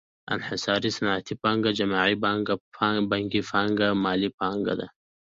[0.35, 2.03] انحصاري صنعتي پانګه جمع
[3.11, 4.87] بانکي پانګه مالي پانګه ده